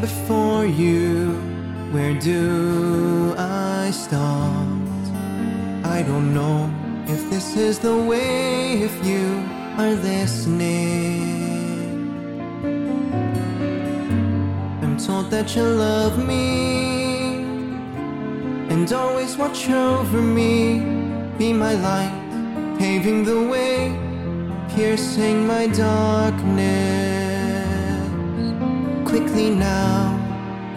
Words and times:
before 0.00 0.64
you, 0.64 1.32
where 1.92 2.14
do 2.14 3.34
I 3.36 3.90
start? 3.90 4.68
I 5.84 6.02
don't 6.02 6.32
know 6.34 6.70
if 7.06 7.30
this 7.30 7.56
is 7.56 7.78
the 7.78 7.96
way, 7.96 8.82
if 8.82 8.94
you 9.04 9.26
are 9.76 9.94
listening. 9.94 11.22
I'm 14.82 14.96
told 14.98 15.30
that 15.30 15.56
you 15.56 15.62
love 15.62 16.18
me 16.24 17.44
and 18.70 18.92
always 18.92 19.36
watch 19.36 19.68
over 19.70 20.20
me, 20.20 20.80
be 21.38 21.52
my 21.52 21.74
light, 21.74 22.76
paving 22.78 23.24
the 23.24 23.42
way, 23.52 23.96
piercing 24.74 25.46
my 25.46 25.66
darkness 25.66 26.87
now. 29.46 30.18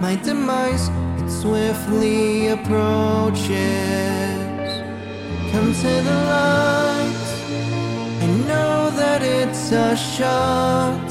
My 0.00 0.16
demise, 0.16 0.88
it 1.20 1.30
swiftly 1.30 2.48
approaches. 2.48 3.56
Come 5.52 5.72
to 5.82 5.92
the 6.08 6.18
light. 6.34 7.28
I 8.24 8.26
know 8.48 8.90
that 9.00 9.22
it's 9.22 9.70
a 9.70 9.96
shot 9.96 11.08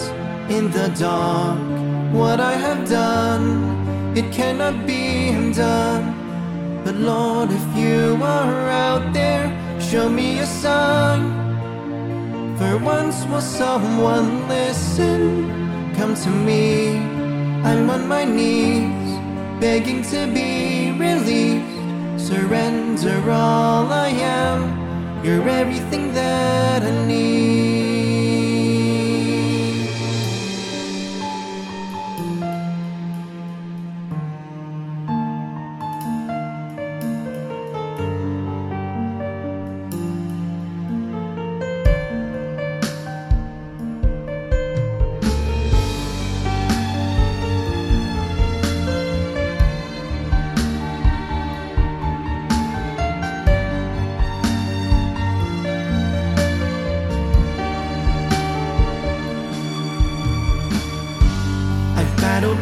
in 0.50 0.70
the 0.72 0.90
dark. 1.00 1.60
What 2.14 2.40
I 2.40 2.54
have 2.54 2.88
done, 2.90 3.46
it 4.16 4.32
cannot 4.32 4.86
be 4.86 5.30
undone. 5.30 6.06
But 6.84 6.96
Lord, 6.96 7.50
if 7.52 7.68
you 7.78 8.18
are 8.22 8.70
out 8.70 9.14
there, 9.14 9.48
show 9.80 10.10
me 10.10 10.40
a 10.40 10.46
sign. 10.46 11.24
For 12.58 12.78
once 12.78 13.26
will 13.26 13.42
someone 13.42 14.48
listen? 14.50 15.94
Come 15.96 16.14
to 16.16 16.30
me, 16.30 17.17
I'm 17.64 17.90
on 17.90 18.08
my 18.08 18.24
knees, 18.24 19.20
begging 19.60 20.02
to 20.12 20.28
be 20.28 20.92
released. 20.92 22.28
Surrender 22.28 23.20
all 23.32 23.92
I 23.92 24.10
am, 24.10 25.24
you're 25.24 25.48
everything 25.48 26.14
that 26.14 26.84
I 26.84 27.06
need. 27.06 27.37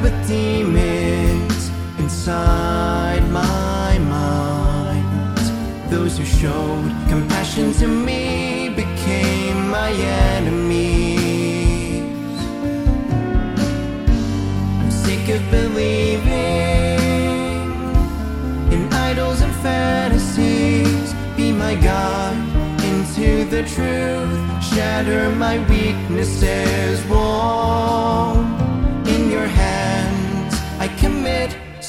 With 0.05 0.27
demons 0.27 1.71
inside 1.97 3.23
my 3.31 3.97
mind. 3.97 5.37
Those 5.89 6.19
who 6.19 6.25
showed 6.25 6.91
compassion 7.09 7.73
to 7.81 7.87
me 7.87 8.69
became 8.69 9.67
my 9.67 9.91
enemies. 10.35 12.03
I'm 14.81 14.91
sick 14.91 15.25
of 15.37 15.41
believing 15.49 17.01
in 18.75 18.81
idols 19.09 19.41
and 19.41 19.55
fantasies. 19.65 21.15
Be 21.35 21.51
my 21.51 21.73
guide 21.73 22.43
into 22.89 23.45
the 23.53 23.63
truth. 23.75 24.37
Shatter 24.69 25.31
my 25.45 25.55
weaknesses. 25.67 27.01
Whoa. 27.09 28.54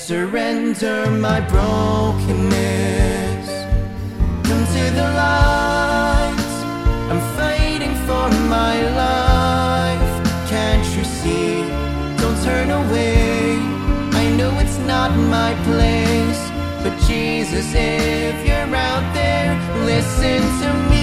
Surrender 0.07 1.11
my 1.11 1.41
brokenness. 1.41 3.49
Come 4.47 4.65
to 4.77 4.85
the 4.95 5.03
light. 5.03 6.37
I'm 7.11 7.21
fighting 7.37 7.93
for 8.07 8.31
my 8.47 8.77
life. 9.03 10.15
Can't 10.49 10.87
you 10.97 11.03
see? 11.03 11.63
Don't 12.19 12.41
turn 12.45 12.71
away. 12.71 13.59
I 14.13 14.31
know 14.37 14.57
it's 14.61 14.79
not 14.87 15.11
my 15.11 15.55
place. 15.65 16.51
But 16.85 16.97
Jesus, 17.09 17.75
if 17.75 18.47
you're 18.47 18.77
out 18.77 19.13
there, 19.13 19.59
listen 19.87 20.41
to 20.61 20.73
me. 20.89 20.96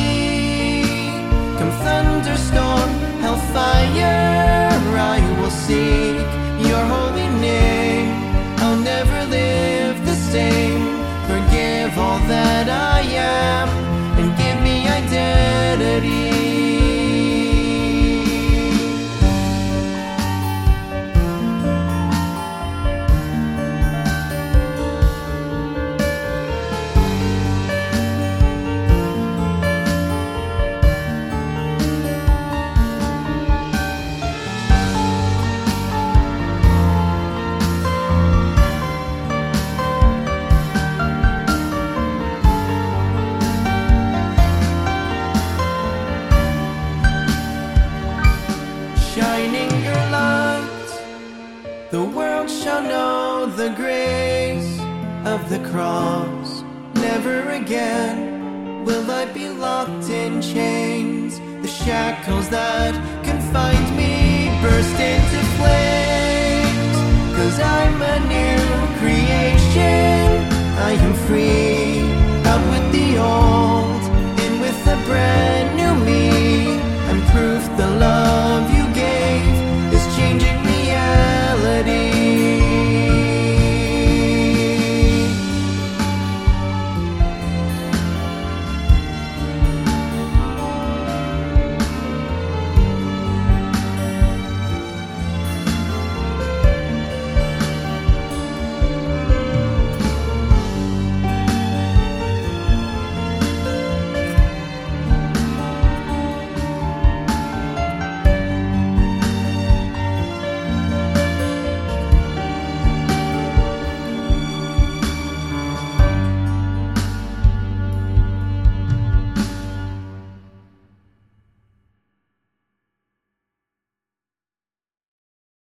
The 52.04 52.10
world 52.10 52.50
shall 52.50 52.84
know 52.84 53.46
the 53.46 53.70
grace 53.70 54.78
of 55.24 55.40
the 55.50 55.60
cross. 55.72 56.62
Never 56.96 57.50
again 57.52 58.84
will 58.84 59.10
I 59.10 59.24
be 59.32 59.48
locked 59.48 60.10
in 60.10 60.42
chains. 60.42 61.40
The 61.62 61.70
shackles 61.70 62.50
that 62.50 62.94
confined 63.24 63.90
me 63.96 64.50
burst 64.62 65.00
into 65.12 65.40
flames. 65.58 66.98
Cause 67.38 67.58
I'm 67.62 67.98
a 68.16 68.18
new 68.36 68.64
creation. 69.00 70.28
I 70.90 70.92
am 71.06 71.14
free 71.26 71.73